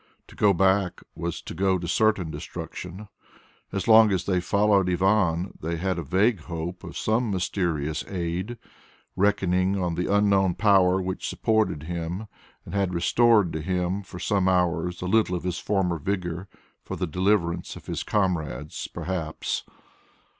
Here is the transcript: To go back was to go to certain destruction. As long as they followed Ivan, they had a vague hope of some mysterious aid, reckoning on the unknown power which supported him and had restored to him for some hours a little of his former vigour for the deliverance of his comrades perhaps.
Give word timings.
To 0.29 0.35
go 0.35 0.51
back 0.51 1.03
was 1.13 1.43
to 1.43 1.53
go 1.53 1.77
to 1.77 1.87
certain 1.87 2.31
destruction. 2.31 3.07
As 3.71 3.87
long 3.87 4.11
as 4.11 4.25
they 4.25 4.41
followed 4.41 4.89
Ivan, 4.89 5.53
they 5.61 5.77
had 5.77 5.99
a 5.99 6.03
vague 6.03 6.39
hope 6.39 6.83
of 6.83 6.97
some 6.97 7.29
mysterious 7.29 8.03
aid, 8.07 8.57
reckoning 9.15 9.79
on 9.79 9.93
the 9.93 10.11
unknown 10.11 10.55
power 10.55 10.99
which 10.99 11.29
supported 11.29 11.83
him 11.83 12.25
and 12.65 12.73
had 12.73 12.95
restored 12.95 13.53
to 13.53 13.61
him 13.61 14.01
for 14.01 14.17
some 14.17 14.49
hours 14.49 15.03
a 15.03 15.05
little 15.05 15.35
of 15.35 15.43
his 15.43 15.59
former 15.59 15.99
vigour 15.99 16.47
for 16.81 16.95
the 16.95 17.05
deliverance 17.05 17.75
of 17.75 17.85
his 17.85 18.01
comrades 18.01 18.87
perhaps. 18.87 19.63